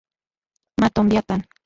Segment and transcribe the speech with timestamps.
[0.81, 1.41] Matonbiakan